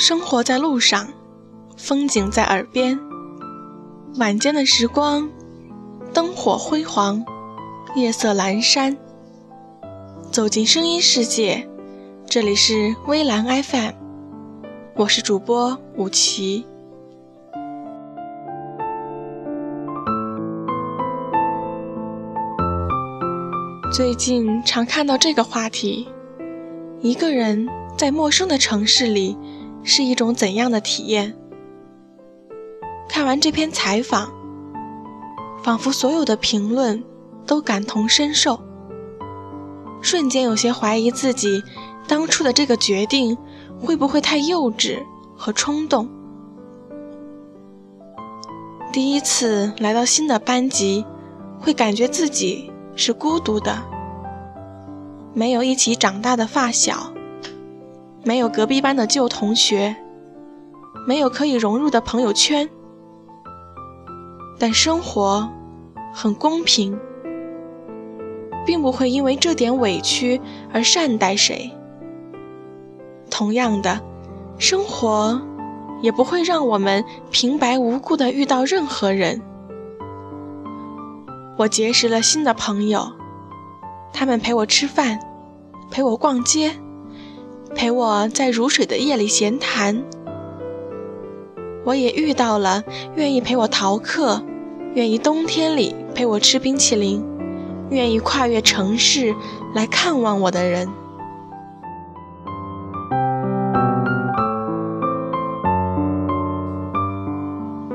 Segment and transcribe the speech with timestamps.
[0.00, 1.08] 生活在路上，
[1.76, 2.96] 风景在耳边。
[4.14, 5.28] 晚间的时光，
[6.14, 7.24] 灯火辉煌，
[7.96, 8.96] 夜色阑珊。
[10.30, 11.68] 走进声音世界，
[12.26, 13.90] 这里是微蓝 FM，
[14.94, 16.64] 我是主播武奇。
[23.92, 26.06] 最近常看到这个话题：
[27.00, 29.36] 一个人在陌生的城市里。
[29.82, 31.36] 是一种怎样的体验？
[33.08, 34.32] 看完这篇采访，
[35.62, 37.02] 仿佛所有的评论
[37.46, 38.60] 都感同身受，
[40.00, 41.62] 瞬间有些怀疑自己
[42.06, 43.36] 当初的这个决定
[43.80, 45.02] 会不会太幼稚
[45.36, 46.08] 和冲动。
[48.92, 51.04] 第一次来到新的班级，
[51.60, 53.82] 会感觉自己是孤独的，
[55.34, 57.12] 没有一起长大的发小。
[58.28, 59.96] 没有隔壁班的旧同学，
[61.06, 62.68] 没有可以融入的朋友圈，
[64.58, 65.48] 但生活
[66.12, 67.00] 很公平，
[68.66, 70.42] 并不会因为这点委屈
[70.74, 71.72] 而善待谁。
[73.30, 73.98] 同样的，
[74.58, 75.40] 生活
[76.02, 79.40] 也不会让我们平白无故的遇到任何人。
[81.56, 83.10] 我结识了新的朋友，
[84.12, 85.18] 他们陪我吃饭，
[85.90, 86.74] 陪我逛街。
[87.78, 90.02] 陪我在如水的夜里闲谈，
[91.84, 92.82] 我也遇到了
[93.14, 94.42] 愿意陪我逃课、
[94.94, 97.24] 愿意冬天里陪我吃冰淇淋、
[97.90, 99.32] 愿意跨越城市
[99.76, 100.88] 来看望我的人。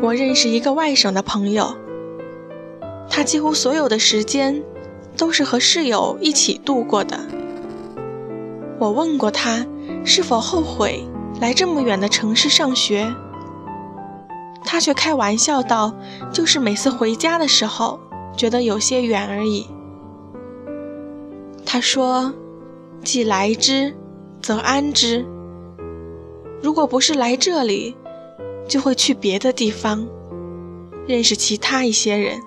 [0.02, 1.76] 我认识一个外省的朋友，
[3.10, 4.64] 他几乎所有的时间
[5.18, 7.20] 都是和室友一起度过的。
[8.80, 9.66] 我问过他
[10.04, 11.08] 是否后悔
[11.40, 13.14] 来这么远的城市上学，
[14.64, 15.94] 他却开玩笑道
[16.32, 18.00] ：“就是每次回家的时候
[18.36, 19.68] 觉得有些远而已。”
[21.66, 22.34] 他说
[23.04, 23.96] ：“既来之，
[24.42, 25.26] 则安之。
[26.62, 27.96] 如果不是来这里，
[28.68, 30.08] 就会去别的地方，
[31.08, 32.40] 认识其他一些人，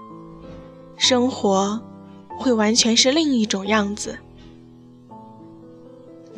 [0.97, 1.81] 生活
[2.39, 4.19] 会完全是另一种样子。”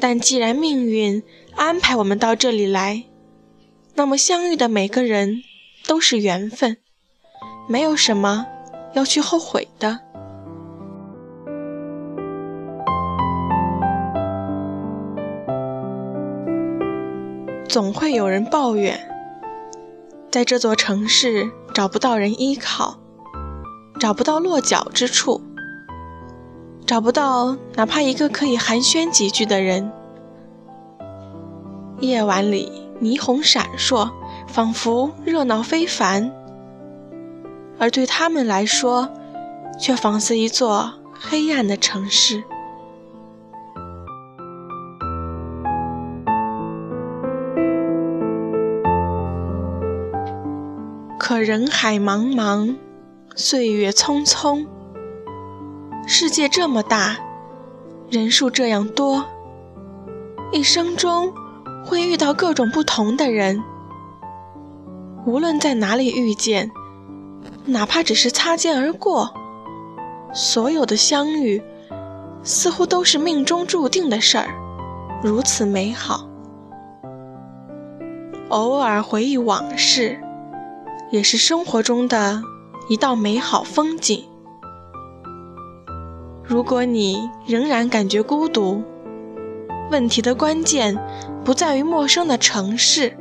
[0.00, 1.22] 但既然命运
[1.56, 3.04] 安排我们到这里来，
[3.94, 5.42] 那么相遇的每个人
[5.86, 6.76] 都是缘分，
[7.68, 8.46] 没有什么
[8.94, 10.00] 要去后悔的。
[17.68, 18.98] 总会有人抱怨，
[20.30, 22.98] 在这座城市找不到人依靠，
[24.00, 25.42] 找不到落脚之处。
[26.88, 29.92] 找不到哪怕一个可以寒暄几句的人。
[32.00, 34.10] 夜晚里霓虹闪烁，
[34.46, 36.30] 仿佛热闹非凡；
[37.78, 39.06] 而对他们来说，
[39.78, 42.42] 却仿似一座黑暗的城市。
[51.18, 52.76] 可人海茫茫，
[53.36, 54.64] 岁月匆匆。
[56.10, 57.18] 世界这么大，
[58.08, 59.26] 人数这样多，
[60.50, 61.30] 一生中
[61.84, 63.62] 会遇到各种不同的人。
[65.26, 66.70] 无论在哪里遇见，
[67.66, 69.34] 哪怕只是擦肩而过，
[70.32, 71.62] 所有的相遇
[72.42, 74.48] 似乎都是命中注定的事儿，
[75.22, 76.26] 如此美好。
[78.48, 80.18] 偶尔回忆往事，
[81.10, 82.42] 也是生活中的
[82.88, 84.24] 一道美好风景。
[86.48, 88.82] 如果你仍然感觉孤独，
[89.90, 90.98] 问题的关键
[91.44, 93.14] 不在于陌生的城市，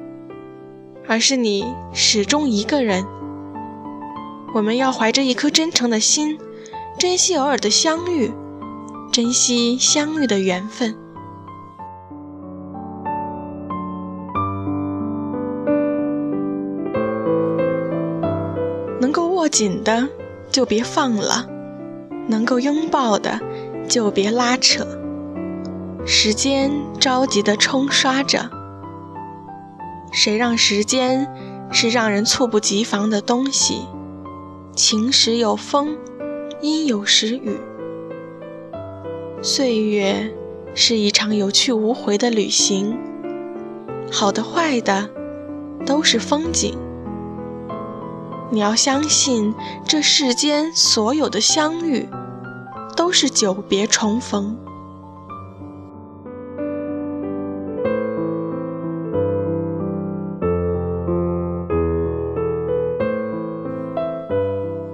[1.05, 3.05] 而是你始终一个人。
[4.53, 6.39] 我们要怀着一颗真诚的心，
[6.97, 8.31] 珍惜偶尔的相遇，
[9.11, 10.95] 珍惜相遇的缘分。
[19.01, 20.07] 能够握紧的，
[20.49, 21.56] 就别放了。
[22.27, 23.39] 能够拥抱的，
[23.87, 24.85] 就别拉扯。
[26.05, 28.49] 时间着急地冲刷着，
[30.11, 31.27] 谁让时间
[31.71, 33.81] 是让人猝不及防的东西？
[34.73, 35.97] 晴时有风，
[36.61, 37.57] 阴有时雨。
[39.41, 40.31] 岁月
[40.73, 42.97] 是一场有去无回的旅行，
[44.11, 45.09] 好的坏的，
[45.85, 46.77] 都是风景。
[48.49, 49.53] 你要相信
[49.85, 52.07] 这世间所有的相遇
[52.95, 54.57] 都是久别重逢。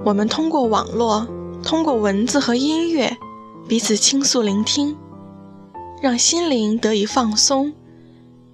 [0.04, 1.28] 我们通过网络
[1.64, 3.18] 通过文字和音乐
[3.68, 4.98] 彼此倾诉聆听
[6.02, 7.74] 让心灵得以放松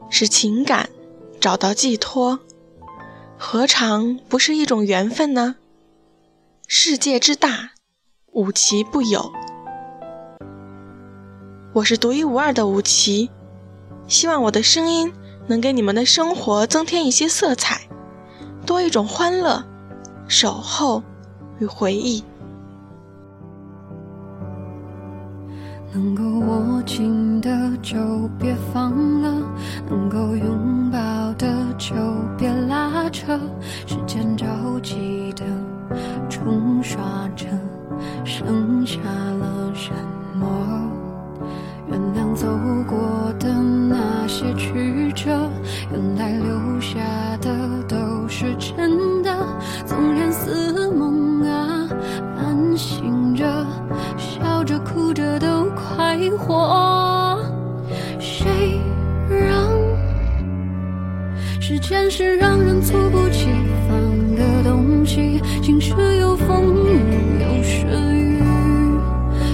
[0.10, 0.90] 使情感
[1.40, 2.40] 找到寄托。
[3.42, 5.56] 何尝不是一种缘分呢？
[6.68, 7.72] 世界之大，
[8.34, 9.32] 无奇不有。
[11.72, 13.32] 我是独一无二的五奇，
[14.08, 15.14] 希望我的声音
[15.48, 17.88] 能给你们的生活增添一些色彩，
[18.66, 19.66] 多一种欢乐、
[20.28, 21.02] 守候
[21.60, 22.22] 与回忆。
[25.92, 27.50] 能够握紧的
[27.82, 27.98] 就
[28.40, 28.92] 别放
[29.22, 29.34] 了，
[29.90, 31.00] 能够拥抱
[31.34, 31.48] 的
[31.78, 31.96] 就
[32.38, 33.40] 别拉扯，
[33.88, 34.36] 时间
[62.22, 63.48] 是让人猝不及
[63.88, 65.42] 防的东西？
[65.62, 66.76] 晴时有风，
[67.40, 68.44] 有时雨，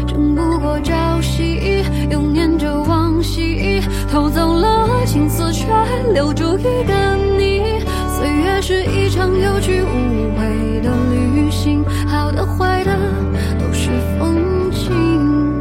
[0.08, 1.84] 争不过朝夕。
[2.10, 3.80] 又念着往昔，
[4.12, 5.68] 偷走了青丝，却
[6.12, 7.62] 留住一个你。
[8.18, 12.98] 岁月是一场有去无回的旅行，好的坏的
[13.60, 15.54] 都是风景。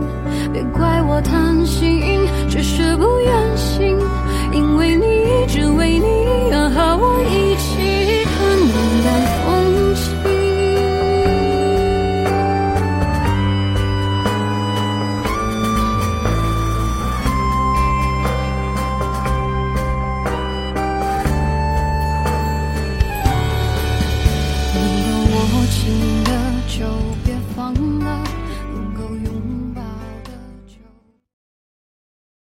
[0.54, 3.53] 别怪我贪心，只是不愿